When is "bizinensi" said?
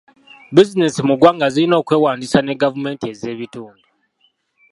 0.53-0.99